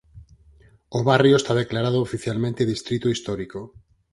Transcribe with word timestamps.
O 0.97 0.99
barrio 1.09 1.35
está 1.37 1.53
declarado 1.61 2.03
oficialmente 2.07 2.69
distrito 2.73 3.07
histórico. 3.15 3.59